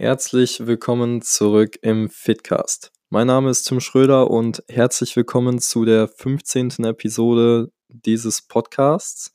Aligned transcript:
Herzlich 0.00 0.64
willkommen 0.64 1.22
zurück 1.22 1.76
im 1.82 2.08
Fitcast. 2.08 2.92
Mein 3.10 3.26
Name 3.26 3.50
ist 3.50 3.64
Tim 3.64 3.80
Schröder 3.80 4.30
und 4.30 4.62
herzlich 4.68 5.16
willkommen 5.16 5.58
zu 5.58 5.84
der 5.84 6.06
15. 6.06 6.84
Episode 6.84 7.72
dieses 7.88 8.42
Podcasts. 8.42 9.34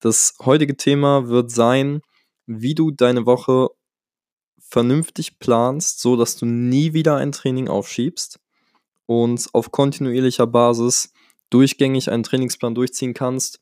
Das 0.00 0.36
heutige 0.42 0.78
Thema 0.78 1.28
wird 1.28 1.50
sein, 1.50 2.00
wie 2.46 2.74
du 2.74 2.92
deine 2.92 3.26
Woche 3.26 3.68
vernünftig 4.58 5.38
planst, 5.38 6.00
so 6.00 6.16
dass 6.16 6.36
du 6.36 6.46
nie 6.46 6.94
wieder 6.94 7.16
ein 7.18 7.32
Training 7.32 7.68
aufschiebst 7.68 8.40
und 9.04 9.50
auf 9.52 9.70
kontinuierlicher 9.70 10.46
Basis 10.46 11.12
durchgängig 11.50 12.10
einen 12.10 12.22
Trainingsplan 12.22 12.74
durchziehen 12.74 13.12
kannst, 13.12 13.60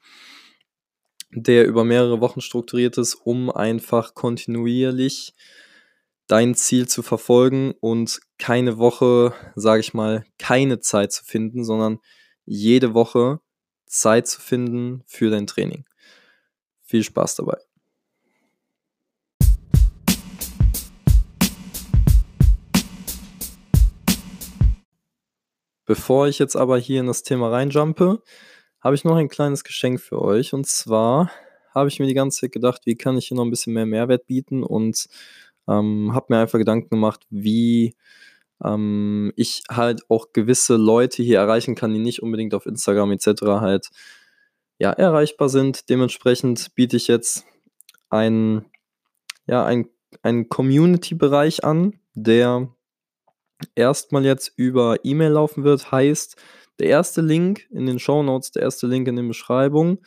der 1.32 1.66
über 1.66 1.82
mehrere 1.82 2.20
Wochen 2.20 2.40
strukturiert 2.40 2.96
ist, 2.96 3.16
um 3.16 3.50
einfach 3.50 4.14
kontinuierlich 4.14 5.34
dein 6.32 6.54
Ziel 6.54 6.88
zu 6.88 7.02
verfolgen 7.02 7.74
und 7.80 8.18
keine 8.38 8.78
Woche, 8.78 9.34
sage 9.54 9.80
ich 9.80 9.92
mal, 9.92 10.24
keine 10.38 10.80
Zeit 10.80 11.12
zu 11.12 11.26
finden, 11.26 11.62
sondern 11.62 11.98
jede 12.46 12.94
Woche 12.94 13.40
Zeit 13.84 14.26
zu 14.26 14.40
finden 14.40 15.02
für 15.04 15.28
dein 15.28 15.46
Training. 15.46 15.84
Viel 16.80 17.04
Spaß 17.04 17.34
dabei. 17.34 17.58
Bevor 25.84 26.28
ich 26.28 26.38
jetzt 26.38 26.56
aber 26.56 26.78
hier 26.78 27.00
in 27.00 27.08
das 27.08 27.24
Thema 27.24 27.50
reinjumpe, 27.50 28.22
habe 28.80 28.94
ich 28.94 29.04
noch 29.04 29.16
ein 29.16 29.28
kleines 29.28 29.64
Geschenk 29.64 30.00
für 30.00 30.22
euch. 30.22 30.54
Und 30.54 30.66
zwar 30.66 31.30
habe 31.74 31.90
ich 31.90 32.00
mir 32.00 32.06
die 32.06 32.14
ganze 32.14 32.40
Zeit 32.40 32.52
gedacht, 32.52 32.86
wie 32.86 32.96
kann 32.96 33.18
ich 33.18 33.28
hier 33.28 33.36
noch 33.36 33.44
ein 33.44 33.50
bisschen 33.50 33.74
mehr 33.74 33.84
Mehrwert 33.84 34.26
bieten 34.26 34.62
und 34.62 35.08
ähm, 35.68 36.12
habe 36.14 36.26
mir 36.28 36.38
einfach 36.40 36.58
Gedanken 36.58 36.90
gemacht, 36.90 37.26
wie 37.30 37.96
ähm, 38.64 39.32
ich 39.36 39.62
halt 39.70 40.08
auch 40.08 40.32
gewisse 40.32 40.76
Leute 40.76 41.22
hier 41.22 41.38
erreichen 41.38 41.74
kann, 41.74 41.92
die 41.92 42.00
nicht 42.00 42.22
unbedingt 42.22 42.54
auf 42.54 42.66
Instagram 42.66 43.12
etc. 43.12 43.42
halt 43.60 43.90
ja, 44.78 44.90
erreichbar 44.90 45.48
sind. 45.48 45.88
Dementsprechend 45.88 46.74
biete 46.74 46.96
ich 46.96 47.08
jetzt 47.08 47.44
einen, 48.10 48.64
ja, 49.46 49.64
ein, 49.64 49.88
einen 50.22 50.48
Community-Bereich 50.48 51.64
an, 51.64 52.00
der 52.14 52.68
erstmal 53.74 54.24
jetzt 54.24 54.52
über 54.56 54.98
E-Mail 55.04 55.32
laufen 55.32 55.64
wird. 55.64 55.92
Heißt, 55.92 56.36
der 56.78 56.88
erste 56.88 57.20
Link 57.20 57.66
in 57.70 57.86
den 57.86 57.98
Show 57.98 58.22
Notes, 58.22 58.50
der 58.50 58.62
erste 58.62 58.86
Link 58.86 59.06
in 59.08 59.16
den 59.16 59.28
Beschreibungen, 59.28 59.98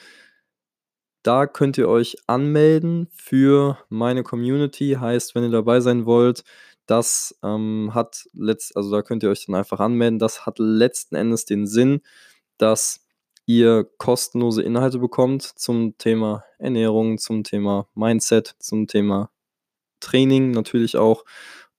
da 1.26 1.48
könnt 1.48 1.80
ihr 1.80 1.90
euch 1.90 2.18
anmelden 2.28 3.08
für 3.12 3.80
meine 3.90 4.22
Community. 4.22 4.98
Heißt, 5.00 5.34
wenn 5.34 5.44
ihr 5.44 5.50
dabei 5.50 5.80
sein 5.80 6.06
wollt, 6.06 6.44
das 6.86 7.36
ähm, 7.44 7.92
hat 7.96 8.28
letzt, 8.34 8.78
also 8.78 8.92
da 8.92 9.02
könnt 9.02 9.24
ihr 9.24 9.32
euch 9.32 9.48
dann 9.48 9.56
einfach 9.56 9.80
anmelden. 9.80 10.20
Das 10.20 10.46
hat 10.46 10.60
letzten 10.60 11.16
Endes 11.16 11.46
den 11.46 11.66
Sinn, 11.66 12.02
dass 12.60 13.08
ihr 13.48 13.86
kostenlose 13.98 14.62
Inhalte 14.62 15.00
bekommt 15.00 15.42
zum 15.42 15.98
Thema 15.98 16.44
Ernährung, 16.60 17.18
zum 17.18 17.44
Thema 17.44 17.88
Mindset, 17.96 18.56
zum 18.60 18.86
Thema 18.86 19.32
Training 20.02 20.52
natürlich 20.52 20.96
auch 20.96 21.26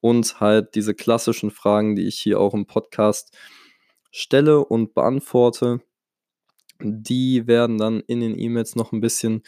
und 0.01 0.41
halt 0.41 0.75
diese 0.75 0.95
klassischen 0.95 1.53
Fragen, 1.53 1.95
die 1.95 2.09
ich 2.09 2.19
hier 2.19 2.41
auch 2.41 2.53
im 2.53 2.67
Podcast 2.67 3.37
stelle 4.11 4.65
und 4.65 4.93
beantworte. 4.95 5.83
Die 6.81 7.47
werden 7.47 7.79
dann 7.79 8.01
in 8.07 8.21
den 8.21 8.39
E-Mails 8.39 8.77
noch 8.77 8.93
ein 8.93 9.01
bisschen 9.01 9.43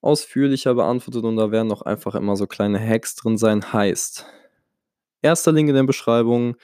ausführlicher 0.00 0.74
beantwortet 0.74 1.24
und 1.24 1.36
da 1.36 1.50
werden 1.50 1.72
auch 1.72 1.82
einfach 1.82 2.14
immer 2.14 2.36
so 2.36 2.46
kleine 2.46 2.80
Hacks 2.80 3.14
drin 3.16 3.36
sein. 3.36 3.72
Heißt, 3.72 4.26
erster 5.22 5.52
Link 5.52 5.68
in 5.68 5.74
der 5.74 5.84
Beschreibung, 5.84 6.56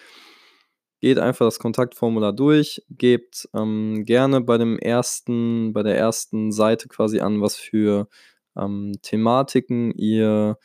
geht 1.01 1.19
einfach 1.19 1.47
das 1.47 1.59
Kontaktformular 1.59 2.33
durch, 2.33 2.83
gebt 2.91 3.49
ähm, 3.55 4.05
gerne 4.05 4.41
bei 4.41 4.59
dem 4.59 4.79
ersten, 4.79 5.73
bei 5.73 5.83
der 5.83 5.97
ersten 5.97 6.53
Seite 6.53 6.89
quasi 6.89 7.21
an, 7.21 7.41
was 7.41 7.57
für 7.57 8.09
ähm, 8.57 8.93
Thematiken 9.03 9.93
ihr 9.93 10.59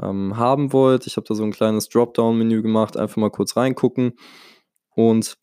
ähm, 0.00 0.36
haben 0.36 0.72
wollt. 0.72 1.06
Ich 1.06 1.16
habe 1.16 1.26
da 1.28 1.34
so 1.34 1.44
ein 1.44 1.52
kleines 1.52 1.88
Dropdown-Menü 1.88 2.62
gemacht, 2.62 2.96
einfach 2.96 3.18
mal 3.18 3.30
kurz 3.30 3.56
reingucken 3.56 4.14
und 4.94 5.36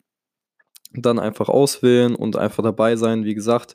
dann 0.92 1.18
einfach 1.18 1.48
auswählen 1.48 2.14
und 2.14 2.36
einfach 2.36 2.62
dabei 2.62 2.96
sein. 2.96 3.24
Wie 3.24 3.34
gesagt, 3.34 3.74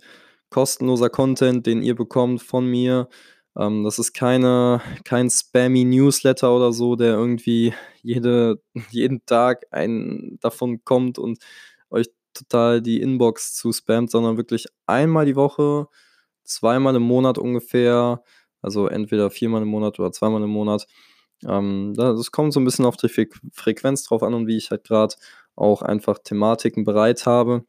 kostenloser 0.50 1.10
Content, 1.10 1.66
den 1.66 1.82
ihr 1.84 1.96
bekommt 1.96 2.42
von 2.44 2.66
mir. 2.66 3.10
Ähm, 3.58 3.84
das 3.84 4.00
ist 4.00 4.14
keine, 4.14 4.82
kein 5.06 5.30
spammy 5.30 5.84
Newsletter 5.84 6.56
oder 6.56 6.74
so, 6.74 6.96
der 6.96 7.14
irgendwie 7.14 7.74
jede, 8.02 8.62
jeden 8.90 9.26
Tag 9.26 9.66
ein 9.72 10.38
davon 10.42 10.84
kommt 10.86 11.20
und 11.20 11.40
euch 11.90 12.08
total 12.34 12.82
die 12.82 13.02
Inbox 13.02 13.56
zu 13.56 13.72
spammt, 13.74 14.12
sondern 14.12 14.38
wirklich 14.38 14.68
einmal 14.88 15.26
die 15.26 15.36
Woche, 15.36 15.88
zweimal 16.44 16.96
im 16.96 17.04
Monat 17.04 17.38
ungefähr 17.38 18.24
also 18.64 18.88
entweder 18.88 19.30
viermal 19.30 19.62
im 19.62 19.68
Monat 19.68 20.00
oder 20.00 20.12
zweimal 20.12 20.42
im 20.42 20.50
Monat. 20.50 20.88
Ähm, 21.46 21.94
das 21.96 22.32
kommt 22.32 22.54
so 22.54 22.60
ein 22.62 22.66
bisschen 22.66 22.86
auf 22.86 22.98
die 22.98 23.10
Frequenz 23.10 24.04
drauf 24.06 24.24
an 24.24 24.34
und 24.34 24.48
wie 24.48 24.58
ich 24.58 24.72
halt 24.72 24.86
gerade 24.86 25.16
auch 25.56 25.82
einfach 25.82 26.20
Thematiken 26.20 26.84
bereit 26.84 27.26
habe. 27.26 27.66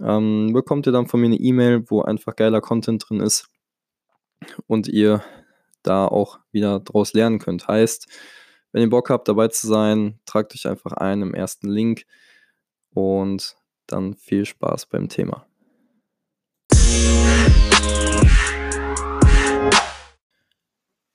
Ähm, 0.00 0.52
bekommt 0.52 0.86
ihr 0.86 0.92
dann 0.92 1.06
von 1.06 1.20
mir 1.20 1.26
eine 1.26 1.36
E-Mail, 1.36 1.90
wo 1.90 2.02
einfach 2.02 2.36
geiler 2.36 2.60
Content 2.60 3.08
drin 3.08 3.20
ist 3.20 3.48
und 4.66 4.88
ihr 4.88 5.22
da 5.82 6.06
auch 6.06 6.38
wieder 6.52 6.80
draus 6.80 7.12
lernen 7.14 7.38
könnt. 7.38 7.68
Heißt, 7.68 8.06
wenn 8.72 8.82
ihr 8.82 8.90
Bock 8.90 9.08
habt, 9.08 9.28
dabei 9.28 9.48
zu 9.48 9.66
sein, 9.66 10.20
tragt 10.26 10.54
euch 10.54 10.66
einfach 10.66 10.92
ein 10.92 11.22
im 11.22 11.34
ersten 11.34 11.68
Link 11.68 12.04
und 12.92 13.56
dann 13.86 14.14
viel 14.14 14.44
Spaß 14.44 14.86
beim 14.86 15.08
Thema. 15.08 15.46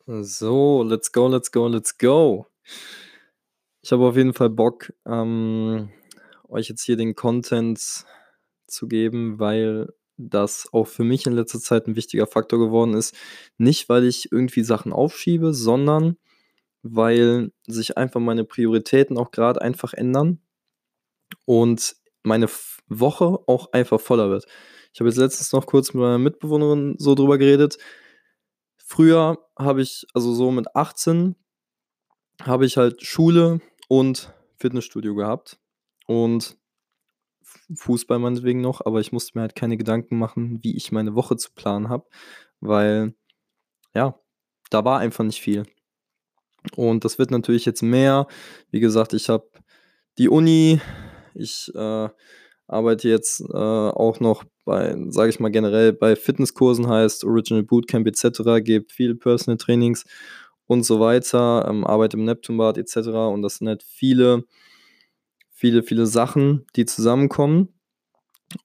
So, 0.08 0.84
let's 0.84 1.12
go, 1.12 1.28
let's 1.28 1.52
go, 1.52 1.68
let's 1.68 1.98
go. 1.98 2.48
Ich 3.82 3.92
habe 3.92 4.06
auf 4.06 4.16
jeden 4.16 4.34
Fall 4.34 4.50
Bock, 4.50 4.94
ähm, 5.06 5.90
euch 6.52 6.70
jetzt 6.70 6.84
hier 6.84 6.98
den 6.98 7.16
Content 7.16 8.06
zu 8.68 8.88
geben, 8.88 9.40
weil 9.40 9.94
das 10.18 10.70
auch 10.72 10.88
für 10.88 11.04
mich 11.04 11.26
in 11.26 11.34
letzter 11.34 11.60
Zeit 11.60 11.88
ein 11.88 11.96
wichtiger 11.96 12.28
Faktor 12.28 12.60
geworden 12.60 12.94
ist. 12.94 13.16
Nicht, 13.58 13.90
weil 13.90 14.06
ich 14.06 14.32
irgendwie 14.32 14.64
Sachen 14.64 14.94
aufschiebe, 14.94 15.54
sondern 15.54 16.18
weil 16.84 17.52
sich 17.68 17.98
einfach 17.98 18.20
meine 18.20 18.44
Prioritäten 18.44 19.18
auch 19.18 19.32
gerade 19.32 19.62
einfach 19.62 19.94
ändern 19.94 20.40
und 21.46 21.96
meine 22.24 22.48
Woche 22.88 23.40
auch 23.48 23.72
einfach 23.72 24.00
voller 24.00 24.30
wird. 24.30 24.46
Ich 24.94 25.00
habe 25.00 25.10
jetzt 25.10 25.18
letztens 25.18 25.54
noch 25.54 25.66
kurz 25.66 25.94
mit 25.94 26.02
meiner 26.02 26.18
Mitbewohnerin 26.18 26.96
so 26.98 27.16
drüber 27.16 27.38
geredet. 27.38 27.78
Früher 28.78 29.38
habe 29.58 29.82
ich, 29.82 30.06
also 30.14 30.34
so 30.34 30.52
mit 30.52 30.76
18, 30.76 31.36
habe 32.44 32.66
ich 32.66 32.78
halt 32.78 33.02
Schule 33.04 33.62
und 33.88 34.34
Fitnessstudio 34.58 35.16
gehabt 35.16 35.61
und 36.12 36.58
Fußball 37.74 38.20
meinetwegen 38.20 38.60
noch, 38.60 38.86
aber 38.86 39.00
ich 39.00 39.14
musste 39.14 39.38
mir 39.38 39.44
halt 39.44 39.56
keine 39.56 39.78
Gedanken 39.78 40.18
machen, 40.18 40.60
wie 40.62 40.76
ich 40.76 40.92
meine 40.92 41.16
Woche 41.16 41.38
zu 41.38 41.52
planen 41.54 41.88
habe, 41.88 42.06
weil 42.60 43.16
ja, 43.96 44.20
da 44.70 44.84
war 44.84 45.00
einfach 45.00 45.24
nicht 45.24 45.40
viel. 45.40 45.66
Und 46.76 47.06
das 47.06 47.18
wird 47.18 47.32
natürlich 47.32 47.66
jetzt 47.66 47.82
mehr. 47.82 48.28
Wie 48.72 48.82
gesagt, 48.82 49.14
ich 49.14 49.30
habe 49.30 49.50
die 50.18 50.30
Uni, 50.30 50.82
ich 51.34 51.72
äh, 51.74 52.10
arbeite 52.68 53.10
jetzt 53.10 53.42
äh, 53.42 53.56
auch 53.56 54.20
noch 54.20 54.44
bei, 54.66 54.96
sage 55.10 55.30
ich 55.30 55.40
mal 55.40 55.50
generell, 55.50 55.94
bei 55.94 56.16
Fitnesskursen 56.16 56.88
heißt 56.88 57.24
Original 57.24 57.64
Bootcamp 57.64 58.06
etc., 58.08 58.62
gebe 58.62 58.86
viele 58.90 59.16
Personal 59.16 59.58
Trainings 59.58 60.06
und 60.68 60.84
so 60.84 61.00
weiter, 61.00 61.66
ähm, 61.70 61.86
arbeite 61.86 62.18
im 62.18 62.26
Neptunbad 62.26 62.78
etc. 62.78 63.08
Und 63.32 63.42
das 63.42 63.56
sind 63.56 63.70
halt 63.70 63.84
viele, 63.84 64.44
viele, 65.62 65.84
viele 65.84 66.08
Sachen, 66.08 66.66
die 66.76 66.86
zusammenkommen. 66.86 67.70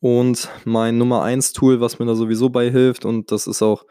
Und 0.00 0.48
mein 0.64 0.96
Nummer 0.96 1.22
1 1.22 1.52
Tool, 1.52 1.78
was 1.82 1.98
mir 1.98 2.06
da 2.06 2.14
sowieso 2.14 2.48
bei 2.48 2.70
hilft, 2.70 3.04
und 3.04 3.30
das 3.30 3.46
ist 3.46 3.60
auch 3.60 3.84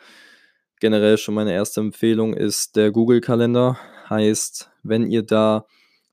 generell 0.80 1.20
schon 1.20 1.36
meine 1.36 1.54
erste 1.54 1.82
Empfehlung, 1.82 2.34
ist 2.34 2.76
der 2.76 2.92
Google-Kalender. 2.92 3.78
Heißt, 4.10 4.72
wenn 4.82 5.06
ihr 5.06 5.22
da 5.22 5.68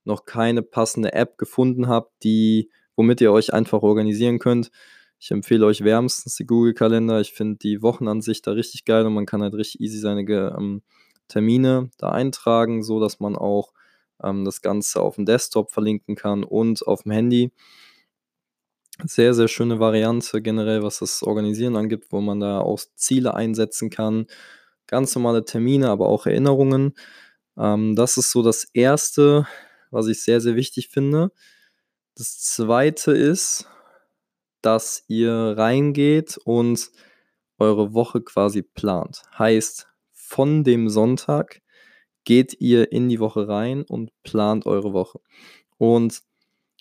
noch 0.04 0.26
keine 0.26 0.62
passende 0.62 1.14
App 1.14 1.38
gefunden 1.38 1.88
habt, 1.88 2.12
die 2.24 2.70
womit 2.94 3.22
ihr 3.22 3.32
euch 3.32 3.54
einfach 3.54 3.80
organisieren 3.80 4.38
könnt. 4.38 4.70
Ich 5.18 5.30
empfehle 5.30 5.64
euch 5.64 5.82
wärmstens 5.82 6.34
die 6.34 6.44
Google-Kalender. 6.44 7.22
Ich 7.22 7.32
finde 7.32 7.56
die 7.56 7.80
Wochenansicht 7.80 8.46
da 8.46 8.50
richtig 8.50 8.84
geil 8.84 9.06
und 9.06 9.14
man 9.14 9.24
kann 9.24 9.40
halt 9.40 9.54
richtig 9.54 9.80
easy 9.80 9.98
seine 9.98 10.30
ähm, 10.30 10.82
Termine 11.28 11.88
da 11.96 12.10
eintragen, 12.10 12.82
so 12.82 13.00
dass 13.00 13.18
man 13.18 13.34
auch 13.34 13.72
ähm, 14.22 14.44
das 14.44 14.62
Ganze 14.62 15.00
auf 15.00 15.16
dem 15.16 15.26
Desktop 15.26 15.70
verlinken 15.70 16.14
kann 16.16 16.44
und 16.44 16.86
auf 16.86 17.02
dem 17.02 17.12
Handy. 17.12 17.52
Sehr, 19.04 19.34
sehr 19.34 19.48
schöne 19.48 19.80
Variante 19.80 20.42
generell, 20.42 20.82
was 20.82 20.98
das 20.98 21.22
Organisieren 21.22 21.76
angibt, 21.76 22.12
wo 22.12 22.20
man 22.20 22.40
da 22.40 22.60
auch 22.60 22.80
Ziele 22.94 23.34
einsetzen 23.34 23.90
kann. 23.90 24.26
Ganz 24.86 25.14
normale 25.14 25.44
Termine, 25.44 25.88
aber 25.88 26.08
auch 26.08 26.26
Erinnerungen. 26.26 26.94
Ähm, 27.56 27.96
das 27.96 28.16
ist 28.16 28.30
so 28.30 28.42
das 28.42 28.64
Erste, 28.74 29.46
was 29.90 30.06
ich 30.08 30.22
sehr, 30.22 30.40
sehr 30.40 30.56
wichtig 30.56 30.88
finde. 30.88 31.32
Das 32.14 32.38
Zweite 32.38 33.12
ist, 33.12 33.66
dass 34.60 35.04
ihr 35.08 35.32
reingeht 35.56 36.38
und 36.44 36.90
eure 37.58 37.94
Woche 37.94 38.20
quasi 38.20 38.62
plant. 38.62 39.22
Heißt, 39.38 39.88
von 40.12 40.64
dem 40.64 40.88
Sonntag 40.88 41.61
geht 42.24 42.60
ihr 42.60 42.92
in 42.92 43.08
die 43.08 43.20
Woche 43.20 43.48
rein 43.48 43.82
und 43.82 44.10
plant 44.22 44.66
eure 44.66 44.92
Woche. 44.92 45.20
Und 45.78 46.22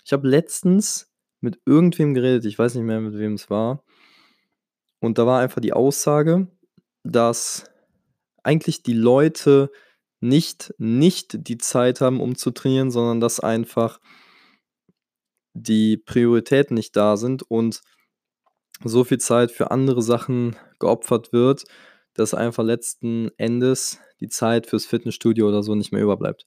ich 0.03 0.13
habe 0.13 0.27
letztens 0.27 1.11
mit 1.39 1.59
irgendwem 1.65 2.13
geredet, 2.13 2.45
ich 2.45 2.57
weiß 2.57 2.75
nicht 2.75 2.83
mehr, 2.83 3.01
mit 3.01 3.17
wem 3.17 3.33
es 3.33 3.49
war. 3.49 3.83
Und 4.99 5.17
da 5.17 5.25
war 5.25 5.39
einfach 5.39 5.61
die 5.61 5.73
Aussage, 5.73 6.47
dass 7.03 7.65
eigentlich 8.43 8.83
die 8.83 8.93
Leute 8.93 9.71
nicht, 10.19 10.73
nicht 10.77 11.47
die 11.47 11.57
Zeit 11.57 12.01
haben, 12.01 12.21
um 12.21 12.35
zu 12.35 12.51
trainieren, 12.51 12.91
sondern 12.91 13.19
dass 13.19 13.39
einfach 13.39 13.99
die 15.53 15.97
Prioritäten 15.97 16.75
nicht 16.75 16.95
da 16.95 17.17
sind 17.17 17.43
und 17.43 17.81
so 18.83 19.03
viel 19.03 19.17
Zeit 19.17 19.51
für 19.51 19.71
andere 19.71 20.01
Sachen 20.01 20.55
geopfert 20.79 21.33
wird, 21.33 21.65
dass 22.13 22.33
einfach 22.33 22.63
letzten 22.63 23.29
Endes 23.37 23.99
die 24.19 24.29
Zeit 24.29 24.67
fürs 24.67 24.85
Fitnessstudio 24.85 25.47
oder 25.47 25.63
so 25.63 25.75
nicht 25.75 25.91
mehr 25.91 26.03
überbleibt. 26.03 26.45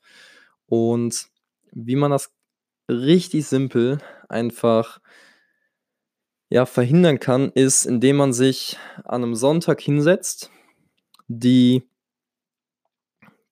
Und 0.66 1.28
wie 1.72 1.96
man 1.96 2.10
das 2.10 2.32
richtig 2.88 3.46
simpel 3.46 3.98
einfach 4.28 5.00
ja, 6.50 6.66
verhindern 6.66 7.18
kann, 7.18 7.50
ist, 7.50 7.84
indem 7.84 8.16
man 8.16 8.32
sich 8.32 8.78
an 9.04 9.22
einem 9.22 9.34
Sonntag 9.34 9.80
hinsetzt, 9.80 10.50
die 11.26 11.88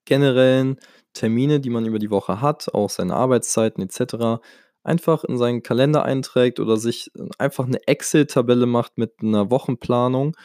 generellen 0.04 0.78
Termine, 1.12 1.60
die 1.60 1.70
man 1.70 1.86
über 1.86 1.98
die 1.98 2.10
Woche 2.10 2.40
hat, 2.40 2.72
auch 2.74 2.90
seine 2.90 3.14
Arbeitszeiten 3.14 3.82
etc., 3.82 4.42
einfach 4.84 5.24
in 5.24 5.38
seinen 5.38 5.62
Kalender 5.62 6.04
einträgt 6.04 6.58
oder 6.58 6.76
sich 6.76 7.10
einfach 7.38 7.66
eine 7.66 7.86
Excel-Tabelle 7.86 8.66
macht 8.66 8.98
mit 8.98 9.14
einer 9.20 9.50
Wochenplanung 9.50 10.36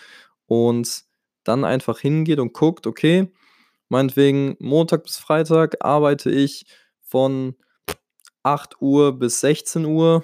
und 0.46 1.07
dann 1.48 1.66
einfach 1.66 2.00
hingeht 2.00 2.40
und 2.40 2.54
guckt, 2.54 2.88
okay, 2.88 3.32
meinetwegen 3.90 4.56
Montag 4.60 5.04
bis 5.04 5.18
Freitag 5.18 5.84
arbeite 5.84 6.30
ich 6.30 6.66
von 7.02 7.56
8 8.44 8.82
Uhr 8.82 9.18
bis 9.18 9.40
16 9.42 9.86
Uhr 9.86 10.24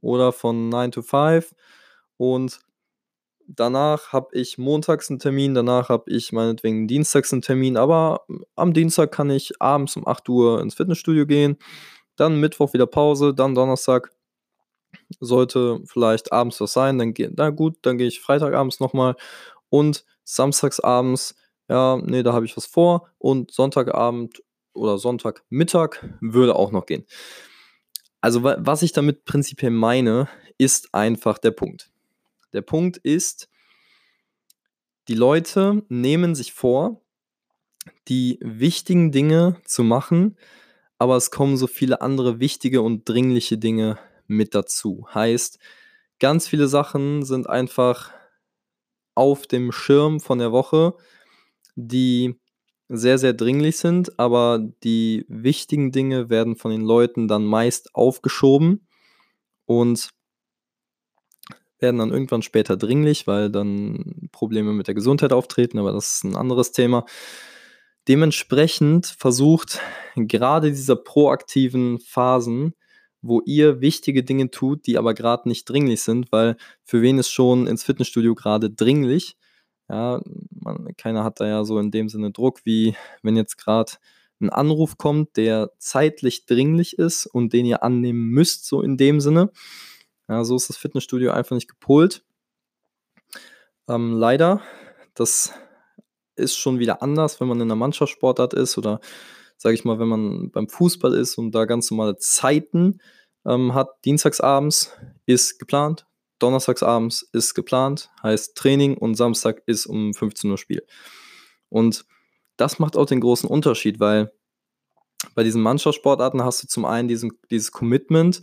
oder 0.00 0.32
von 0.32 0.68
9 0.68 0.92
to 0.92 1.02
5 1.02 1.54
und 2.16 2.60
danach 3.46 4.12
habe 4.12 4.28
ich 4.32 4.58
montags 4.58 5.10
einen 5.10 5.18
Termin, 5.18 5.54
danach 5.54 5.88
habe 5.88 6.10
ich 6.10 6.32
meinetwegen 6.32 6.86
dienstags 6.86 7.32
einen 7.32 7.42
Termin, 7.42 7.76
aber 7.76 8.24
am 8.56 8.72
Dienstag 8.72 9.12
kann 9.12 9.30
ich 9.30 9.60
abends 9.60 9.96
um 9.96 10.06
8 10.06 10.28
Uhr 10.28 10.60
ins 10.60 10.74
Fitnessstudio 10.74 11.26
gehen, 11.26 11.56
dann 12.16 12.40
Mittwoch 12.40 12.72
wieder 12.72 12.86
Pause, 12.86 13.34
dann 13.34 13.54
Donnerstag 13.54 14.10
sollte 15.20 15.80
vielleicht 15.86 16.32
abends 16.32 16.60
was 16.60 16.72
sein, 16.72 16.98
dann 16.98 17.14
geht, 17.14 17.32
na 17.36 17.50
gut, 17.50 17.76
dann 17.82 17.98
gehe 17.98 18.08
ich 18.08 18.20
Freitagabends 18.20 18.80
nochmal 18.80 19.16
und 19.68 20.04
samstagsabends, 20.24 21.34
ja, 21.68 21.96
nee, 21.96 22.22
da 22.22 22.32
habe 22.32 22.44
ich 22.44 22.56
was 22.56 22.66
vor 22.66 23.08
und 23.18 23.50
Sonntagabend 23.50 24.42
oder 24.74 24.98
Sonntagmittag 24.98 26.04
würde 26.20 26.54
auch 26.56 26.72
noch 26.72 26.86
gehen. 26.86 27.06
Also 28.20 28.44
was 28.44 28.82
ich 28.82 28.92
damit 28.92 29.24
prinzipiell 29.24 29.70
meine, 29.70 30.28
ist 30.58 30.94
einfach 30.94 31.38
der 31.38 31.50
Punkt. 31.50 31.90
Der 32.52 32.62
Punkt 32.62 32.96
ist, 32.98 33.48
die 35.08 35.14
Leute 35.14 35.82
nehmen 35.88 36.34
sich 36.34 36.52
vor, 36.52 37.02
die 38.08 38.38
wichtigen 38.40 39.10
Dinge 39.10 39.56
zu 39.64 39.82
machen, 39.82 40.36
aber 40.98 41.16
es 41.16 41.32
kommen 41.32 41.56
so 41.56 41.66
viele 41.66 42.00
andere 42.00 42.38
wichtige 42.38 42.82
und 42.82 43.08
dringliche 43.08 43.58
Dinge 43.58 43.98
mit 44.28 44.54
dazu. 44.54 45.06
Heißt, 45.12 45.58
ganz 46.20 46.46
viele 46.46 46.68
Sachen 46.68 47.24
sind 47.24 47.48
einfach 47.48 48.12
auf 49.14 49.46
dem 49.46 49.72
Schirm 49.72 50.20
von 50.20 50.38
der 50.38 50.52
Woche, 50.52 50.94
die 51.74 52.38
sehr, 52.88 53.18
sehr 53.18 53.32
dringlich 53.32 53.78
sind, 53.78 54.18
aber 54.18 54.60
die 54.84 55.24
wichtigen 55.28 55.92
Dinge 55.92 56.28
werden 56.28 56.56
von 56.56 56.70
den 56.70 56.82
Leuten 56.82 57.28
dann 57.28 57.44
meist 57.44 57.94
aufgeschoben 57.94 58.86
und 59.66 60.10
werden 61.78 61.98
dann 61.98 62.10
irgendwann 62.10 62.42
später 62.42 62.76
dringlich, 62.76 63.26
weil 63.26 63.50
dann 63.50 64.28
Probleme 64.30 64.72
mit 64.72 64.86
der 64.86 64.94
Gesundheit 64.94 65.32
auftreten, 65.32 65.78
aber 65.78 65.92
das 65.92 66.16
ist 66.16 66.24
ein 66.24 66.36
anderes 66.36 66.72
Thema. 66.72 67.06
Dementsprechend 68.08 69.06
versucht 69.06 69.80
gerade 70.16 70.70
dieser 70.70 70.96
proaktiven 70.96 71.98
Phasen, 72.00 72.74
wo 73.22 73.40
ihr 73.46 73.80
wichtige 73.80 74.24
Dinge 74.24 74.50
tut, 74.50 74.86
die 74.86 74.98
aber 74.98 75.14
gerade 75.14 75.48
nicht 75.48 75.68
dringlich 75.68 76.02
sind, 76.02 76.32
weil 76.32 76.56
für 76.82 77.02
wen 77.02 77.18
ist 77.18 77.30
schon 77.30 77.66
ins 77.66 77.84
Fitnessstudio 77.84 78.34
gerade 78.34 78.70
dringlich? 78.70 79.36
Ja, 79.88 80.20
man, 80.50 80.88
keiner 80.96 81.24
hat 81.24 81.40
da 81.40 81.46
ja 81.46 81.64
so 81.64 81.78
in 81.78 81.90
dem 81.90 82.08
Sinne 82.08 82.32
Druck, 82.32 82.60
wie 82.64 82.96
wenn 83.22 83.36
jetzt 83.36 83.56
gerade 83.58 83.92
ein 84.40 84.50
Anruf 84.50 84.98
kommt, 84.98 85.36
der 85.36 85.70
zeitlich 85.78 86.46
dringlich 86.46 86.98
ist 86.98 87.26
und 87.26 87.52
den 87.52 87.66
ihr 87.66 87.82
annehmen 87.82 88.28
müsst, 88.30 88.66
so 88.66 88.82
in 88.82 88.96
dem 88.96 89.20
Sinne. 89.20 89.50
Ja, 90.28 90.44
so 90.44 90.56
ist 90.56 90.68
das 90.68 90.76
Fitnessstudio 90.76 91.30
einfach 91.30 91.54
nicht 91.54 91.68
gepolt. 91.68 92.24
Ähm, 93.88 94.14
leider, 94.14 94.62
das 95.14 95.52
ist 96.36 96.56
schon 96.56 96.78
wieder 96.78 97.02
anders, 97.02 97.40
wenn 97.40 97.48
man 97.48 97.58
in 97.58 97.68
einer 97.68 97.76
Mannschaftssportart 97.76 98.54
ist 98.54 98.78
oder 98.78 99.00
sage 99.62 99.76
ich 99.76 99.84
mal, 99.84 100.00
wenn 100.00 100.08
man 100.08 100.50
beim 100.50 100.68
Fußball 100.68 101.14
ist 101.14 101.38
und 101.38 101.52
da 101.52 101.66
ganz 101.66 101.88
normale 101.92 102.16
Zeiten 102.16 102.98
ähm, 103.46 103.74
hat. 103.74 104.04
Dienstagsabends 104.04 104.90
ist 105.24 105.60
geplant, 105.60 106.04
Donnerstagsabends 106.40 107.22
ist 107.32 107.54
geplant, 107.54 108.10
heißt 108.24 108.56
Training 108.56 108.98
und 108.98 109.14
Samstag 109.14 109.62
ist 109.66 109.86
um 109.86 110.14
15 110.14 110.50
Uhr 110.50 110.58
Spiel. 110.58 110.84
Und 111.68 112.04
das 112.56 112.80
macht 112.80 112.96
auch 112.96 113.06
den 113.06 113.20
großen 113.20 113.48
Unterschied, 113.48 114.00
weil 114.00 114.32
bei 115.36 115.44
diesen 115.44 115.62
Mannschaftssportarten 115.62 116.42
hast 116.42 116.64
du 116.64 116.66
zum 116.66 116.84
einen 116.84 117.06
diesen, 117.06 117.30
dieses 117.48 117.70
Commitment, 117.70 118.42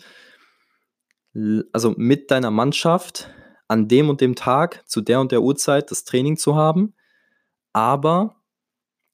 also 1.74 1.94
mit 1.98 2.32
deiner 2.32 2.50
Mannschaft 2.50 3.30
an 3.68 3.90
dem 3.90 4.10
und 4.10 4.22
dem 4.22 4.36
Tag 4.36 4.88
zu 4.88 5.02
der 5.02 5.20
und 5.20 5.34
der 5.34 5.42
Uhrzeit 5.42 5.92
das 5.92 6.06
Training 6.06 6.38
zu 6.38 6.56
haben. 6.56 6.94
Aber 7.74 8.39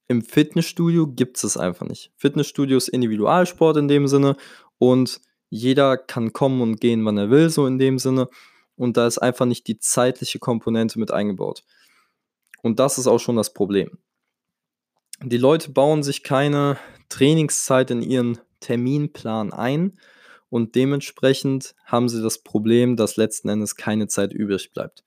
im 0.08 0.22
Fitnessstudio 0.22 1.08
gibt 1.08 1.38
es 1.38 1.44
es 1.44 1.58
einfach 1.58 1.88
nicht. 1.88 2.12
Fitnessstudio 2.16 2.78
ist 2.78 2.90
Individualsport 2.90 3.78
in 3.78 3.88
dem 3.88 4.08
Sinne 4.08 4.36
und 4.78 5.22
jeder 5.50 5.98
kann 5.98 6.34
kommen 6.34 6.62
und 6.62 6.82
gehen, 6.82 7.06
wann 7.06 7.18
er 7.18 7.30
will, 7.30 7.50
so 7.50 7.66
in 7.66 7.80
dem 7.80 7.98
Sinne. 7.98 8.30
Und 8.76 8.98
da 8.98 9.08
ist 9.08 9.20
einfach 9.20 9.46
nicht 9.46 9.68
die 9.68 9.80
zeitliche 9.80 10.40
Komponente 10.40 11.00
mit 11.00 11.12
eingebaut. 11.12 11.64
Und 12.62 12.80
das 12.80 12.98
ist 12.98 13.08
auch 13.08 13.20
schon 13.20 13.38
das 13.38 13.54
Problem. 13.54 13.98
Die 15.24 15.38
Leute 15.38 15.72
bauen 15.72 16.04
sich 16.04 16.24
keine 16.24 16.78
Trainingszeit 17.10 17.90
in 17.90 18.02
ihren 18.02 18.38
Terminplan 18.60 19.54
ein 19.54 19.98
und 20.50 20.76
dementsprechend 20.76 21.76
haben 21.86 22.10
sie 22.10 22.22
das 22.22 22.40
Problem, 22.40 22.96
dass 22.96 23.16
letzten 23.16 23.50
Endes 23.50 23.76
keine 23.76 24.08
Zeit 24.08 24.34
übrig 24.34 24.74
bleibt. 24.74 25.04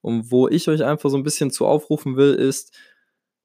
Und 0.00 0.30
wo 0.30 0.48
ich 0.48 0.68
euch 0.68 0.82
einfach 0.84 1.10
so 1.10 1.16
ein 1.16 1.22
bisschen 1.22 1.50
zu 1.50 1.66
aufrufen 1.66 2.16
will, 2.16 2.34
ist, 2.34 2.72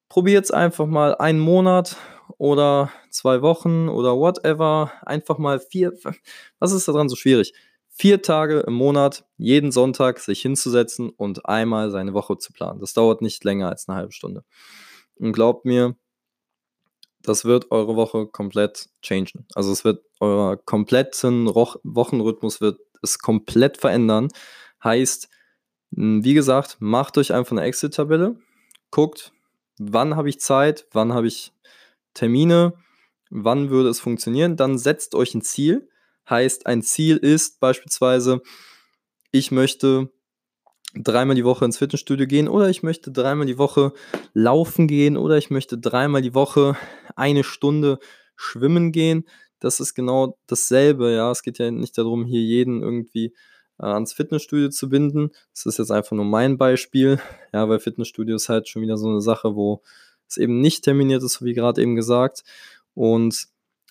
probiert 0.09 0.45
es 0.45 0.51
einfach 0.51 0.85
mal 0.85 1.15
einen 1.15 1.39
Monat 1.39 1.97
oder 2.37 2.91
zwei 3.09 3.41
Wochen 3.41 3.89
oder 3.89 4.17
whatever. 4.17 4.91
Einfach 5.05 5.37
mal 5.37 5.59
vier, 5.59 5.93
was 6.59 6.71
ist 6.71 6.87
daran 6.87 7.09
so 7.09 7.15
schwierig? 7.15 7.53
Vier 7.89 8.21
Tage 8.21 8.59
im 8.61 8.73
Monat, 8.73 9.25
jeden 9.37 9.71
Sonntag 9.71 10.19
sich 10.19 10.41
hinzusetzen 10.41 11.09
und 11.09 11.45
einmal 11.45 11.91
seine 11.91 12.13
Woche 12.13 12.37
zu 12.37 12.51
planen. 12.51 12.79
Das 12.81 12.93
dauert 12.93 13.21
nicht 13.21 13.43
länger 13.43 13.69
als 13.69 13.87
eine 13.87 13.97
halbe 13.97 14.11
Stunde. 14.11 14.43
Und 15.17 15.31
glaubt 15.31 15.63
mir, 15.63 15.95
das 17.21 17.45
wird 17.45 17.71
eure 17.71 17.95
Woche 17.95 18.27
komplett 18.27 18.89
changen. 19.01 19.47
Also 19.55 19.71
es 19.71 19.85
wird 19.85 20.03
euer 20.19 20.57
kompletten 20.57 21.47
Wochenrhythmus 21.47 22.61
wird 22.61 22.79
es 23.01 23.19
komplett 23.19 23.77
verändern. 23.77 24.27
Heißt, 24.83 25.29
wie 25.91 26.33
gesagt, 26.33 26.77
macht 26.79 27.17
euch 27.17 27.33
einfach 27.33 27.53
eine 27.53 27.63
Excel-Tabelle, 27.63 28.37
guckt, 28.91 29.31
wann 29.77 30.15
habe 30.15 30.29
ich 30.29 30.39
Zeit, 30.39 30.87
wann 30.91 31.13
habe 31.13 31.27
ich 31.27 31.53
Termine, 32.13 32.73
wann 33.29 33.69
würde 33.69 33.89
es 33.89 33.99
funktionieren, 33.99 34.55
dann 34.55 34.77
setzt 34.77 35.15
euch 35.15 35.35
ein 35.35 35.41
Ziel. 35.41 35.89
Heißt, 36.29 36.65
ein 36.65 36.81
Ziel 36.81 37.17
ist 37.17 37.59
beispielsweise, 37.59 38.41
ich 39.31 39.51
möchte 39.51 40.09
dreimal 40.95 41.35
die 41.35 41.45
Woche 41.45 41.65
ins 41.65 41.77
Fitnessstudio 41.77 42.25
gehen 42.25 42.47
oder 42.47 42.69
ich 42.69 42.83
möchte 42.83 43.11
dreimal 43.11 43.45
die 43.45 43.57
Woche 43.57 43.93
laufen 44.33 44.87
gehen 44.87 45.17
oder 45.17 45.37
ich 45.37 45.49
möchte 45.49 45.77
dreimal 45.77 46.21
die 46.21 46.33
Woche 46.33 46.77
eine 47.15 47.43
Stunde 47.43 47.99
schwimmen 48.35 48.91
gehen. 48.91 49.25
Das 49.59 49.79
ist 49.79 49.93
genau 49.93 50.37
dasselbe, 50.47 51.11
ja. 51.11 51.31
Es 51.31 51.43
geht 51.43 51.57
ja 51.57 51.69
nicht 51.71 51.97
darum, 51.97 52.25
hier 52.25 52.41
jeden 52.41 52.81
irgendwie 52.81 53.33
ans 53.77 54.13
Fitnessstudio 54.13 54.69
zu 54.69 54.89
binden. 54.89 55.31
Das 55.53 55.65
ist 55.65 55.79
jetzt 55.79 55.91
einfach 55.91 56.15
nur 56.15 56.25
mein 56.25 56.57
Beispiel, 56.57 57.19
ja, 57.53 57.67
weil 57.67 57.79
Fitnessstudio 57.79 58.35
ist 58.35 58.49
halt 58.49 58.67
schon 58.67 58.81
wieder 58.81 58.97
so 58.97 59.09
eine 59.09 59.21
Sache, 59.21 59.55
wo 59.55 59.81
es 60.27 60.37
eben 60.37 60.61
nicht 60.61 60.83
terminiert 60.83 61.23
ist, 61.23 61.43
wie 61.43 61.53
gerade 61.53 61.81
eben 61.81 61.95
gesagt. 61.95 62.43
Und 62.93 63.47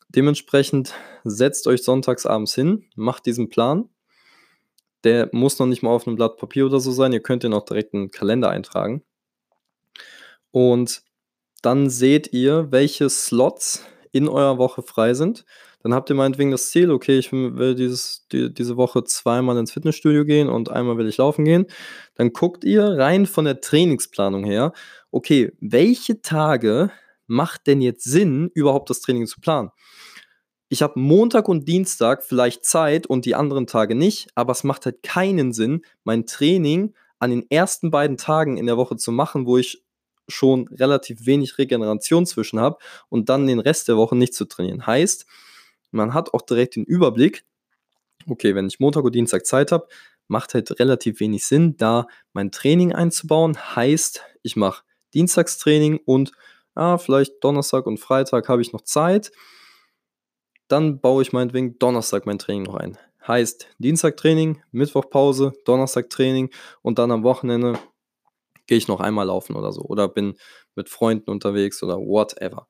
dementsprechend 0.09 0.95
setzt 1.25 1.67
euch 1.67 1.83
sonntags 1.83 2.27
abends 2.27 2.55
hin, 2.55 2.85
macht 2.97 3.27
diesen 3.27 3.49
Plan. 3.49 3.89
Der 5.05 5.29
muss 5.33 5.59
noch 5.59 5.67
nicht 5.67 5.83
mal 5.83 5.91
auf 5.91 6.07
einem 6.07 6.17
Blatt 6.17 6.39
Papier 6.39 6.67
oder 6.67 6.81
so 6.81 6.91
sein. 6.91 7.13
Ihr 7.13 7.21
könnt 7.21 7.43
den 7.43 7.53
auch 7.53 7.65
direkt 7.65 7.93
in 7.93 8.05
den 8.05 8.11
Kalender 8.11 8.49
eintragen. 8.49 9.03
Und 10.51 11.03
dann 11.63 11.91
seht 11.91 12.33
ihr, 12.33 12.71
welche 12.71 13.11
Slots 13.11 13.85
in 14.15 14.29
eurer 14.29 14.59
Woche 14.59 14.83
frei 14.83 15.15
sind. 15.15 15.45
Dann 15.83 15.93
habt 15.93 16.09
ihr 16.09 16.17
meinetwegen 16.17 16.51
das 16.51 16.71
Ziel, 16.71 16.91
okay, 16.91 17.19
ich 17.19 17.31
will 17.31 17.75
dieses, 17.75 18.27
die, 18.33 18.53
diese 18.53 18.77
Woche 18.79 19.05
zweimal 19.05 19.59
ins 19.59 19.73
Fitnessstudio 19.73 20.25
gehen 20.25 20.49
und 20.49 20.71
einmal 20.71 20.97
will 20.97 21.09
ich 21.09 21.19
laufen 21.19 21.45
gehen. 21.45 21.67
Dann 22.15 22.33
guckt 22.33 22.65
ihr 22.65 22.85
rein 22.85 23.27
von 23.27 23.45
der 23.45 23.61
Trainingsplanung 23.61 24.45
her, 24.45 24.73
okay, 25.11 25.53
welche 25.61 26.23
Tage 26.23 26.91
macht 27.27 27.67
denn 27.67 27.83
jetzt 27.83 28.05
Sinn, 28.05 28.51
überhaupt 28.55 28.89
das 28.89 29.01
Training 29.01 29.27
zu 29.27 29.41
planen? 29.41 29.71
Ich 30.71 30.81
habe 30.83 30.99
Montag 30.99 31.49
und 31.49 31.69
Dienstag 31.69 32.25
vielleicht 32.25 32.65
Zeit 32.65 33.07
und 33.07 33.27
die 33.27 33.35
anderen 33.35 33.67
Tage 33.67 33.95
nicht, 33.95 34.29
aber 34.35 34.53
es 34.53 34.65
macht 34.65 34.87
halt 34.87 35.03
keinen 35.03 35.53
Sinn, 35.53 35.83
mein 36.05 36.27
Training 36.27 36.95
an 37.19 37.31
den 37.31 37.45
ersten 37.51 37.91
beiden 37.91 38.17
Tagen 38.17 38.57
in 38.57 38.67
der 38.67 38.77
Woche 38.77 38.97
zu 38.97 39.13
machen, 39.13 39.47
wo 39.47 39.59
ich 39.59 39.84
schon 40.29 40.69
relativ 40.69 41.27
wenig 41.27 41.59
Regeneration 41.59 42.27
zwischen 42.27 42.61
habe 42.61 42.79
und 43.09 43.29
dann 43.29 43.47
den 43.47 43.61
Rest 43.61 43.89
der 43.89 43.97
Woche 43.97 44.17
nicht 44.17 44.35
zu 44.35 44.45
trainieren. 44.47 44.87
Heißt, 44.87 45.27
man 45.91 46.15
hat 46.15 46.35
auch 46.35 46.43
direkt 46.43 46.77
den 46.77 46.85
Überblick, 46.85 47.45
okay, 48.29 48.55
wenn 48.55 48.67
ich 48.67 48.81
Montag 48.81 49.05
und 49.05 49.15
Dienstag 49.15 49.47
Zeit 49.47 49.73
habe, 49.73 49.89
macht 50.29 50.55
halt 50.55 50.79
relativ 50.81 51.21
wenig 51.21 51.47
Sinn, 51.47 51.77
da 51.77 52.07
mein 52.33 52.51
Training 52.51 52.93
einzubauen. 52.93 53.57
Heißt, 53.77 54.23
ich 54.43 54.57
mache 54.57 54.83
Dienstagstraining 55.13 56.01
und 56.05 56.33
ja, 56.77 56.99
vielleicht 56.99 57.43
Donnerstag 57.43 57.87
und 57.87 57.99
Freitag 57.99 58.49
habe 58.49 58.63
ich 58.63 58.73
noch 58.73 58.83
Zeit. 58.83 59.31
Dann 60.69 61.01
baue 61.01 61.23
ich 61.23 61.33
meinetwegen 61.33 61.79
Donnerstag 61.79 62.27
mein 62.27 62.39
Training 62.39 62.65
noch 62.65 62.75
ein. 62.75 62.99
Heißt 63.27 63.69
Dienstag 63.79 64.17
Training, 64.17 64.63
Mittwoch 64.71 65.09
Pause, 65.09 65.53
Donnerstag 65.65 66.11
Training 66.11 66.51
und 66.83 66.99
dann 66.99 67.11
am 67.11 67.23
Wochenende 67.23 67.79
gehe 68.67 68.79
ich 68.79 68.89
noch 68.89 69.01
einmal 69.01 69.27
laufen 69.27 69.57
oder 69.57 69.73
so 69.73 69.83
oder 69.83 70.09
bin 70.09 70.35
mit 70.75 70.89
Freunden 70.89 71.31
unterwegs 71.31 71.83
oder 71.83 71.99
whatever. 71.99 72.67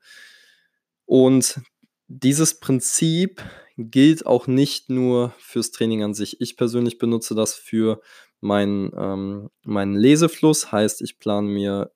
Und 1.06 1.60
dieses 2.08 2.60
Prinzip 2.60 3.42
gilt 3.76 4.26
auch 4.26 4.46
nicht 4.46 4.90
nur 4.90 5.34
fürs 5.38 5.70
Training 5.70 6.02
an 6.02 6.14
sich. 6.14 6.40
Ich 6.40 6.56
persönlich 6.56 6.98
benutze 6.98 7.34
das 7.34 7.54
für 7.54 8.00
meinen, 8.40 8.92
ähm, 8.96 9.50
meinen 9.64 9.94
Lesefluss, 9.96 10.70
heißt, 10.70 11.02
ich 11.02 11.18
plane 11.18 11.48
mir, 11.48 11.92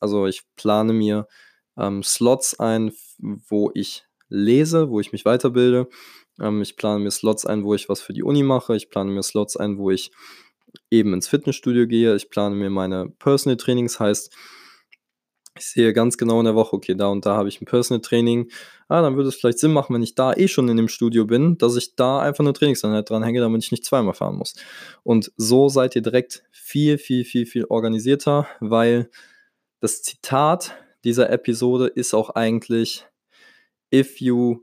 also 0.00 0.26
ich 0.26 0.42
plane 0.56 0.92
mir 0.92 1.28
ähm, 1.76 2.02
Slots 2.02 2.58
ein, 2.58 2.92
wo 3.18 3.70
ich 3.74 4.04
lese, 4.28 4.90
wo 4.90 5.00
ich 5.00 5.12
mich 5.12 5.24
weiterbilde. 5.24 5.88
Ähm, 6.40 6.62
ich 6.62 6.76
plane 6.76 7.00
mir 7.00 7.10
Slots 7.10 7.46
ein, 7.46 7.64
wo 7.64 7.74
ich 7.74 7.88
was 7.88 8.00
für 8.00 8.12
die 8.12 8.22
Uni 8.22 8.42
mache. 8.42 8.74
Ich 8.76 8.90
plane 8.90 9.10
mir 9.10 9.22
Slots 9.22 9.56
ein, 9.56 9.78
wo 9.78 9.90
ich 9.90 10.10
eben 10.94 11.12
ins 11.12 11.28
Fitnessstudio 11.28 11.86
gehe. 11.86 12.14
Ich 12.14 12.30
plane 12.30 12.54
mir 12.54 12.70
meine 12.70 13.08
Personal 13.18 13.56
Trainings, 13.56 14.00
heißt, 14.00 14.34
ich 15.56 15.66
sehe 15.66 15.92
ganz 15.92 16.18
genau 16.18 16.40
in 16.40 16.46
der 16.46 16.56
Woche, 16.56 16.74
okay, 16.74 16.96
da 16.96 17.06
und 17.06 17.24
da 17.26 17.36
habe 17.36 17.48
ich 17.48 17.60
ein 17.60 17.66
Personal 17.66 18.00
Training. 18.00 18.50
Ah, 18.88 19.02
dann 19.02 19.16
würde 19.16 19.28
es 19.28 19.36
vielleicht 19.36 19.60
Sinn 19.60 19.72
machen, 19.72 19.94
wenn 19.94 20.02
ich 20.02 20.14
da 20.16 20.32
eh 20.32 20.48
schon 20.48 20.68
in 20.68 20.76
dem 20.76 20.88
Studio 20.88 21.26
bin, 21.26 21.58
dass 21.58 21.76
ich 21.76 21.94
da 21.94 22.20
einfach 22.20 22.44
eine 22.44 22.52
Trainingseinheit 22.52 23.08
dranhänge, 23.08 23.40
damit 23.40 23.62
ich 23.62 23.70
nicht 23.70 23.84
zweimal 23.84 24.14
fahren 24.14 24.36
muss. 24.36 24.54
Und 25.04 25.32
so 25.36 25.68
seid 25.68 25.94
ihr 25.94 26.02
direkt 26.02 26.42
viel, 26.50 26.98
viel, 26.98 27.24
viel, 27.24 27.46
viel 27.46 27.64
organisierter, 27.66 28.48
weil 28.60 29.10
das 29.80 30.02
Zitat 30.02 30.74
dieser 31.04 31.30
Episode 31.30 31.86
ist 31.86 32.14
auch 32.14 32.30
eigentlich, 32.30 33.06
if 33.94 34.20
you, 34.20 34.60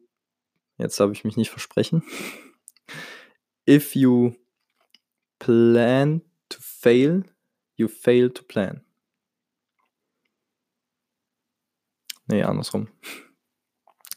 jetzt 0.77 0.99
habe 0.99 1.13
ich 1.13 1.23
mich 1.23 1.37
nicht 1.37 1.51
versprechen, 1.51 2.03
if 3.69 3.95
you 3.95 4.33
plan 5.41 6.21
to 6.49 6.59
fail, 6.61 7.23
you 7.75 7.87
fail 7.87 8.29
to 8.29 8.43
plan. 8.43 8.81
Nee, 12.27 12.43
andersrum. 12.43 12.87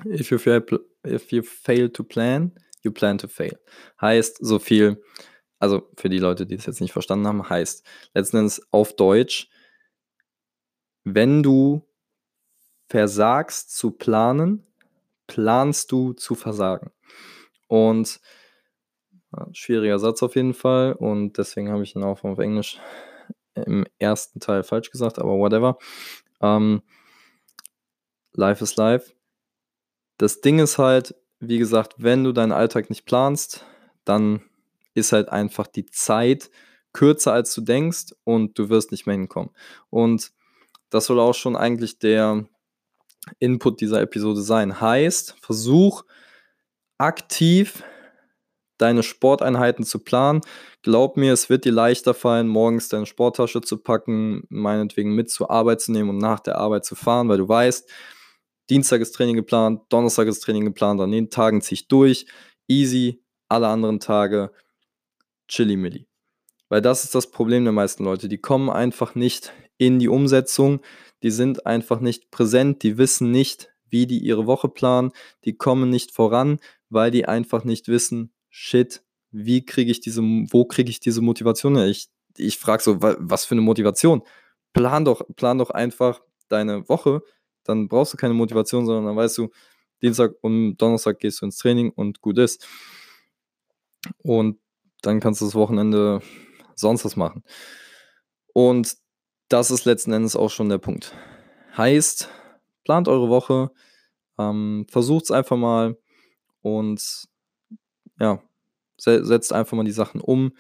If 0.05 0.31
you, 0.31 0.39
fail, 0.39 0.63
if 1.03 1.33
you 1.33 1.43
fail 1.43 1.89
to 1.89 2.05
plan, 2.05 2.53
you 2.83 2.93
plan 2.93 3.17
to 3.19 3.29
fail. 3.29 3.57
Heißt 4.01 4.39
so 4.41 4.59
viel, 4.59 5.03
also 5.59 5.91
für 5.97 6.11
die 6.11 6.19
Leute, 6.19 6.47
die 6.47 6.57
es 6.57 6.67
jetzt 6.67 6.81
nicht 6.81 6.93
verstanden 6.93 7.27
haben, 7.27 7.49
heißt 7.49 7.85
letzten 8.13 8.37
Endes 8.39 8.61
auf 8.71 8.95
Deutsch, 8.95 9.49
wenn 11.05 11.43
du 11.43 11.89
versagst 12.89 13.75
zu 13.75 13.93
planen, 13.93 14.67
planst 15.27 15.91
du 15.91 16.13
zu 16.13 16.35
versagen. 16.35 16.93
Und 17.67 18.21
schwieriger 19.53 19.99
Satz 19.99 20.23
auf 20.23 20.37
jeden 20.37 20.55
Fall 20.55 20.93
und 20.93 21.39
deswegen 21.39 21.71
habe 21.71 21.83
ich 21.83 21.95
ihn 21.95 22.03
auch 22.03 22.25
auf 22.25 22.39
Englisch 22.39 22.81
im 23.55 23.87
ersten 23.99 24.41
Teil 24.41 24.63
falsch 24.63 24.91
gesagt, 24.91 25.19
aber 25.19 25.37
whatever. 25.39 25.79
Ähm, 26.41 26.83
life 28.33 28.63
is 28.63 28.77
life. 28.77 29.13
Das 30.19 30.41
Ding 30.41 30.59
ist 30.59 30.79
halt, 30.79 31.15
wie 31.41 31.59
gesagt, 31.59 31.95
wenn 31.99 32.25
du 32.25 32.33
deinen 32.33 32.53
Alltag 32.53 32.91
nicht 32.91 33.07
planst, 33.07 33.65
dann 34.05 34.43
ist 34.95 35.13
halt 35.13 35.29
einfach 35.29 35.67
die 35.67 35.87
Zeit 35.87 36.51
kürzer 36.93 37.33
als 37.33 37.55
du 37.55 37.61
denkst 37.61 38.15
und 38.25 38.59
du 38.59 38.69
wirst 38.69 38.93
nicht 38.93 39.07
mehr 39.07 39.17
hinkommen. 39.17 39.51
Und 39.91 40.33
das 40.91 41.07
soll 41.07 41.19
auch 41.19 41.35
schon 41.35 41.57
eigentlich 41.57 41.99
der 41.99 42.47
Input 43.39 43.81
dieser 43.81 44.01
Episode 44.01 44.43
sein. 44.43 44.81
Heißt, 44.81 45.37
versuch 45.41 46.05
aktiv 46.99 47.83
deine 48.85 49.03
Sporteinheiten 49.03 49.85
zu 49.85 49.99
planen. 49.99 50.43
Glaub 50.83 51.17
mir, 51.17 51.33
es 51.33 51.49
wird 51.49 51.65
dir 51.65 51.73
leichter 51.73 52.13
fallen, 52.13 52.47
morgens 52.47 52.91
deine 52.91 53.07
Sporttasche 53.07 53.63
zu 53.63 53.79
packen, 53.79 54.45
meinetwegen 54.51 55.15
mit 55.15 55.31
zur 55.31 55.51
Arbeit 55.51 55.81
zu 55.81 55.91
nehmen 55.91 56.11
und 56.11 56.19
nach 56.19 56.41
der 56.41 56.59
Arbeit 56.59 56.85
zu 56.85 56.95
fahren, 56.95 57.31
weil 57.31 57.39
du 57.39 57.49
weißt, 57.49 57.91
Dienstag 58.69 59.01
ist 59.01 59.13
Training 59.13 59.37
geplant, 59.37 59.81
Donnerstag 59.89 60.29
ist 60.29 60.41
Training 60.41 60.67
geplant, 60.67 61.01
an 61.01 61.11
den 61.11 61.31
Tagen 61.31 61.63
ziehe 61.63 61.77
ich 61.77 61.89
durch, 61.89 62.27
easy, 62.69 63.23
alle 63.49 63.69
anderen 63.69 64.01
Tage 64.01 64.53
chilly 65.49 65.77
milli. 65.77 66.07
Weil 66.69 66.83
das 66.83 67.05
ist 67.05 67.15
das 67.15 67.31
Problem 67.31 67.65
der 67.65 67.73
meisten 67.73 68.05
Leute. 68.05 68.29
Die 68.29 68.39
kommen 68.39 68.69
einfach 68.69 69.15
nicht 69.15 69.53
in 69.79 69.99
die 69.99 70.09
Umsetzung, 70.09 70.81
die 71.23 71.31
sind 71.31 71.67
einfach 71.67 72.01
nicht 72.01 72.31
präsent, 72.31 72.83
die 72.83 72.99
wissen 72.99 73.31
nicht, 73.31 73.71
wie 73.89 74.07
die 74.07 74.19
ihre 74.19 74.47
Woche 74.47 74.69
planen, 74.69 75.13
die 75.45 75.57
kommen 75.57 75.89
nicht 75.89 76.13
voran, 76.13 76.59
weil 76.91 77.11
die 77.11 77.27
einfach 77.27 77.65
nicht 77.65 77.89
wissen, 77.89 78.34
shit, 78.57 79.03
wie 79.33 79.67
kriege 79.67 79.91
ich 79.91 79.99
diese, 79.99 80.23
wo 80.23 80.65
kriege 80.65 80.89
ich 80.89 81.01
diese 81.01 81.21
Motivation 81.21 81.77
her? 81.77 81.87
Ich, 81.87 82.07
ich 82.37 82.57
frage 82.57 82.85
so, 82.85 83.03
was 83.03 83.45
für 83.45 83.57
eine 83.57 83.63
Motivation? 83.63 84.23
Plan 84.73 85.05
doch, 85.05 85.23
plan 85.35 85.59
doch 85.59 85.71
einfach 85.71 86.23
deine 86.49 86.89
Woche, 86.89 87.23
dann 87.65 87.89
brauchst 87.89 88.13
du 88.13 88.17
keine 88.17 88.35
Motivation, 88.35 88.87
sondern 88.87 89.07
dann 89.07 89.17
weißt 89.17 89.39
du, 89.39 89.51
Dienstag 90.03 90.35
und 90.41 90.77
Donnerstag 90.77 91.19
gehst 91.19 91.41
du 91.41 91.47
ins 91.47 91.59
Training 91.59 91.91
und 91.91 92.21
gut 92.21 92.39
ist. 92.39 92.65
Und 94.23 94.61
dann 95.03 95.19
kannst 95.19 95.41
du 95.41 95.47
das 95.47 95.57
Wochenende 95.57 96.21
sonst 96.77 97.05
was 97.05 97.17
machen. 97.17 97.43
Und 98.53 98.97
das 99.49 99.73
ist 99.73 99.85
letzten 99.85 100.13
Endes 100.13 100.37
auch 100.37 100.51
schon 100.51 100.69
der 100.69 100.79
Punkt. 100.79 101.13
Heißt, 101.77 102.29
plant 102.85 103.09
eure 103.09 103.29
Woche, 103.29 103.73
ähm, 104.39 104.87
versucht 104.89 105.25
es 105.25 105.31
einfach 105.33 105.57
mal 105.57 105.97
und 106.61 107.27
ja, 108.19 108.43
setzt 108.97 109.53
einfach 109.53 109.77
mal 109.77 109.85
die 109.85 109.93
Sachen 109.93 110.21
um, 110.21 110.53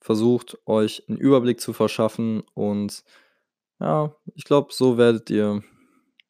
versucht 0.00 0.58
euch 0.66 1.04
einen 1.08 1.18
Überblick 1.18 1.60
zu 1.60 1.72
verschaffen 1.72 2.42
und 2.54 3.02
ja, 3.80 4.14
ich 4.34 4.44
glaube, 4.44 4.72
so 4.72 4.96
werdet 4.98 5.28
ihr 5.30 5.62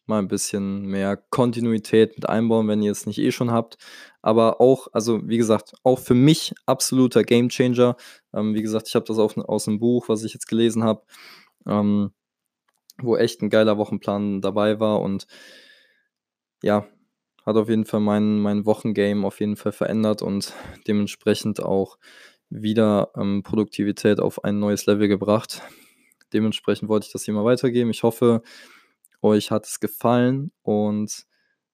mal 0.06 0.18
ein 0.20 0.28
bisschen 0.28 0.86
mehr 0.86 1.16
Kontinuität 1.16 2.16
mit 2.16 2.28
einbauen, 2.28 2.68
wenn 2.68 2.82
ihr 2.82 2.92
es 2.92 3.06
nicht 3.06 3.18
eh 3.18 3.32
schon 3.32 3.50
habt. 3.50 3.76
Aber 4.22 4.60
auch, 4.60 4.88
also 4.92 5.20
wie 5.28 5.36
gesagt, 5.36 5.74
auch 5.82 5.98
für 5.98 6.14
mich 6.14 6.54
absoluter 6.66 7.24
Gamechanger. 7.24 7.96
Ähm, 8.32 8.54
wie 8.54 8.62
gesagt, 8.62 8.88
ich 8.88 8.94
habe 8.94 9.04
das 9.04 9.18
auch 9.18 9.36
aus 9.36 9.68
einem 9.68 9.78
Buch, 9.78 10.08
was 10.08 10.24
ich 10.24 10.32
jetzt 10.32 10.46
gelesen 10.46 10.84
habe, 10.84 11.02
ähm, 11.66 12.12
wo 12.98 13.16
echt 13.16 13.42
ein 13.42 13.50
geiler 13.50 13.78
Wochenplan 13.78 14.40
dabei 14.40 14.80
war 14.80 15.00
und 15.02 15.26
ja, 16.62 16.86
hat 17.46 17.56
auf 17.56 17.68
jeden 17.68 17.86
Fall 17.86 18.00
mein, 18.00 18.40
mein 18.40 18.66
Wochengame 18.66 19.26
auf 19.26 19.40
jeden 19.40 19.56
Fall 19.56 19.72
verändert 19.72 20.20
und 20.20 20.52
dementsprechend 20.86 21.62
auch 21.62 21.96
wieder 22.50 23.12
ähm, 23.16 23.42
Produktivität 23.42 24.20
auf 24.20 24.44
ein 24.44 24.58
neues 24.58 24.86
Level 24.86 25.08
gebracht. 25.08 25.62
Dementsprechend 26.32 26.88
wollte 26.88 27.06
ich 27.06 27.12
das 27.12 27.24
hier 27.24 27.34
mal 27.34 27.44
weitergeben. 27.44 27.90
Ich 27.90 28.02
hoffe, 28.02 28.42
euch 29.22 29.50
hat 29.50 29.66
es 29.66 29.80
gefallen 29.80 30.50
und 30.62 31.26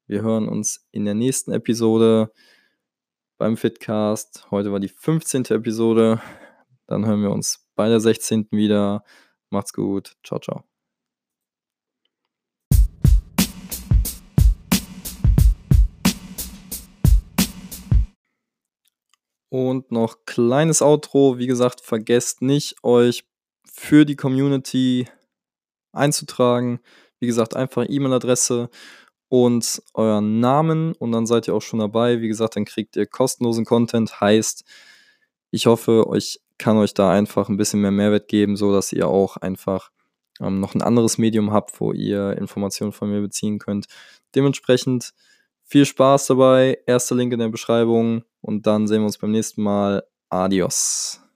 wir 0.07 0.23
hören 0.23 0.49
uns 0.49 0.87
in 0.93 1.05
der 1.07 1.14
nächsten 1.14 1.52
Episode 1.52 2.33
beim 3.38 3.57
Fitcast. 3.57 4.47
Heute 4.50 4.73
war 4.73 4.81
die 4.81 4.88
15. 4.88 5.47
Episode. 5.47 6.21
Dann 6.87 7.07
hören 7.07 7.23
wir 7.23 7.31
uns 7.31 7.67
bei 7.75 7.88
der 7.88 8.00
16. 8.00 8.49
wieder. 8.50 9.05
Macht's 9.50 9.73
gut. 9.73 10.17
Ciao, 10.23 10.38
ciao. 10.38 10.72
Und 19.53 19.93
noch 19.93 20.25
kleines 20.25 20.81
Outro. 20.81 21.37
Wie 21.37 21.47
gesagt, 21.47 21.83
vergesst 21.83 22.41
nicht, 22.41 22.83
euch 22.83 23.27
für 23.71 24.07
die 24.07 24.17
Community 24.17 25.07
einzutragen. 25.93 26.81
Wie 27.21 27.27
gesagt, 27.27 27.55
einfach 27.55 27.85
E-Mail-Adresse 27.87 28.71
und 29.29 29.83
euren 29.93 30.41
Namen 30.41 30.95
und 30.95 31.13
dann 31.13 31.27
seid 31.27 31.49
ihr 31.49 31.55
auch 31.55 31.61
schon 31.61 31.81
dabei. 31.81 32.23
Wie 32.23 32.29
gesagt, 32.29 32.57
dann 32.57 32.65
kriegt 32.65 32.97
ihr 32.97 33.05
kostenlosen 33.05 33.67
Content. 33.67 34.23
Heißt, 34.23 34.65
ich 35.51 35.67
hoffe, 35.67 36.07
ich 36.17 36.41
kann 36.57 36.79
euch 36.79 36.95
da 36.95 37.13
einfach 37.13 37.51
ein 37.51 37.59
bisschen 37.59 37.83
mehr 37.83 37.91
Mehrwert 37.91 38.29
geben, 38.29 38.57
so 38.57 38.73
dass 38.73 38.91
ihr 38.91 39.07
auch 39.07 39.37
einfach 39.37 39.91
ähm, 40.41 40.61
noch 40.61 40.75
ein 40.75 40.81
anderes 40.81 41.19
Medium 41.19 41.53
habt, 41.53 41.79
wo 41.79 41.93
ihr 41.93 42.39
Informationen 42.39 42.93
von 42.93 43.11
mir 43.11 43.21
beziehen 43.21 43.59
könnt. 43.59 43.85
Dementsprechend 44.35 45.13
viel 45.73 45.87
Spaß 45.87 46.26
dabei. 46.26 46.79
Erster 46.87 47.14
Link 47.14 47.33
in 47.33 47.38
der 47.38 47.49
Beschreibung 47.49 48.25
und 48.43 48.67
dann 48.67 48.87
sehen 48.87 49.00
wir 49.00 49.07
uns 49.07 49.17
beim 49.17 49.31
nächsten 49.31 49.62
Mal. 49.62 50.05
Adios. 50.29 51.22